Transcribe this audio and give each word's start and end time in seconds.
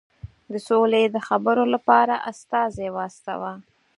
د 0.51 0.53
سولي 0.67 1.03
د 1.15 1.17
خبرو 1.27 1.63
لپاره 1.73 2.15
استازی 2.31 2.87
واستاوه. 2.97 3.53